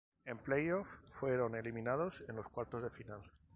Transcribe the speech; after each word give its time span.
En 0.25 0.39
Playoffs 0.39 0.99
fueron 1.09 1.53
eliminados 1.53 2.23
en 2.27 2.35
los 2.35 2.49
cuartos 2.49 2.81
de 2.81 2.89
final. 2.89 3.21